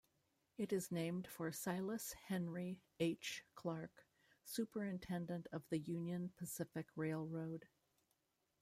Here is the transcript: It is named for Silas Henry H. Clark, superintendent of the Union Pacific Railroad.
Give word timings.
It 0.57 0.73
is 0.73 0.91
named 0.91 1.27
for 1.27 1.51
Silas 1.51 2.13
Henry 2.25 2.81
H. 2.99 3.45
Clark, 3.53 4.07
superintendent 4.43 5.45
of 5.51 5.69
the 5.69 5.77
Union 5.77 6.31
Pacific 6.39 6.87
Railroad. 6.95 7.67